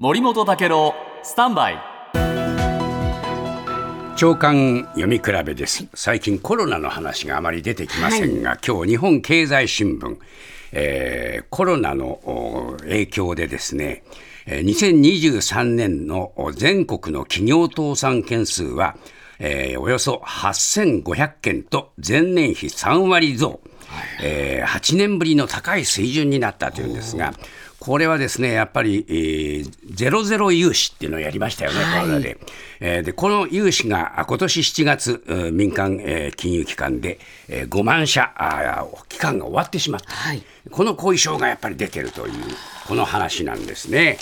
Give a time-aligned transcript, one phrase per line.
[0.00, 0.92] 森本武郎
[1.22, 1.78] スタンバイ。
[4.16, 5.86] 長官読み比べです。
[5.94, 10.16] 最近コロナの話があまり出てきませんが、今日日本経済新聞、
[10.72, 14.02] えーコロナのお影響でですね
[14.46, 18.96] えー2023年のお全国の企業倒産件数は、
[19.38, 23.60] えーおよそ8500件と前年比3割増、
[24.20, 27.32] えー8年ぶりの高い水準になったというんですが、
[27.84, 32.38] これはですね、やっぱり、えーゼロゼロ融資っていうのをやりましたよね、コロナで。
[32.80, 40.10] えーで、この融資があ今年7月、うん民間、えー金融機関で、えー5万社あー期間が終わってしまった。
[40.10, 42.32] はいこの後遺症がやっぱり出てるという、
[42.86, 44.16] この話なんですね。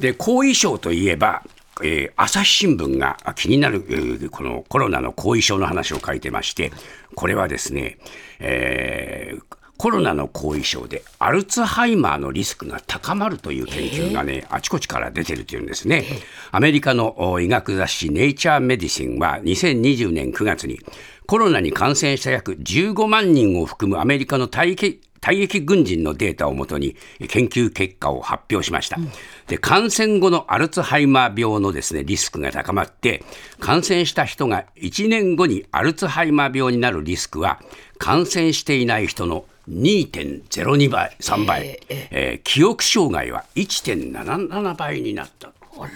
[0.00, 1.42] で、後遺症といえば、
[1.84, 6.72] えー朝日新聞があ気になる、えーこのコロナの後遺症の話を書いてまして、
[7.14, 7.98] これはですね、
[8.40, 9.42] えー
[9.78, 16.04] コロナの後遺症でアルツハイマーのリスクが高まるという研究がね、あちこちから出てるというんですね。
[16.50, 20.80] アメリカのお医学雑誌ネイチャーメディシンは2020年9月に
[21.28, 26.96] コロナに感染した約15万人を含むアメリカの退役退役軍人のデータをもとに
[27.28, 28.98] 研究結果を発表しました。
[29.46, 33.24] で感染後のアルツハイマー病のですねリスクが高まって
[33.60, 37.60] 感染した人が1年後にアルツハイマー病になるリスクは
[37.98, 45.52] 感染していない人の2.02倍3倍、えー記憶障害は1.77倍になった。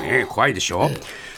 [0.00, 0.90] ね、怖いでしょ、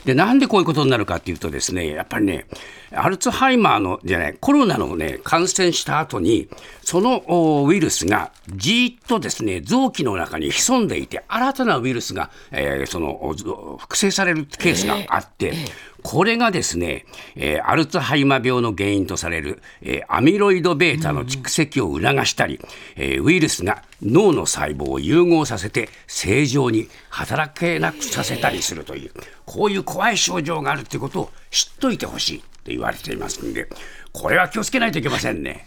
[0.06, 2.46] でなんでこういうことになるかっていうとですねやっぱりね
[2.92, 6.48] アルツハイマーのじゃないコロナのね感染した後に
[6.82, 13.34] そのおウイルスがじーっとですね臓器の中に潜んでいて新たなウイルスが、えーその
[13.78, 15.54] 複製されるケースがあって、
[16.02, 22.60] これがですね、えーアルツハイマー病の原因とされる、えーアミロイド β の蓄積を促したり、
[22.94, 29.10] えーウイルスが脳の細胞を融合させて正常に働けなくさせたりするという
[29.44, 33.66] こういう怖い症状があるということを知っといてほしいと言われていますんで
[34.12, 35.64] これは気をつけないといけませんね。